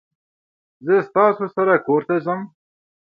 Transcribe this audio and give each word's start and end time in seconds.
زه 0.85 0.95
ستاسو 1.09 1.45
سره 1.55 1.73
کورته 1.85 2.15
ځم 2.25 2.39